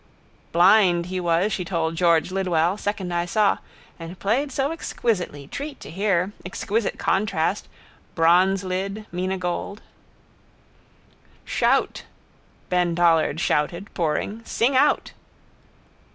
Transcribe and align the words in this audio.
Blind 0.51 1.05
he 1.13 1.19
was 1.19 1.53
she 1.53 1.63
told 1.63 1.95
George 1.95 2.31
Lidwell 2.31 2.75
second 2.75 3.11
I 3.13 3.25
saw. 3.25 3.59
And 3.99 4.17
played 4.17 4.51
so 4.51 4.71
exquisitely, 4.71 5.45
treat 5.45 5.79
to 5.81 5.91
hear. 5.91 6.31
Exquisite 6.43 6.97
contrast: 6.97 7.67
bronzelid, 8.15 9.05
minagold. 9.13 9.81
—Shout! 11.45 12.01
Ben 12.69 12.95
Dollard 12.95 13.39
shouted, 13.39 13.93
pouring. 13.93 14.43
Sing 14.43 14.75
out! 14.75 15.11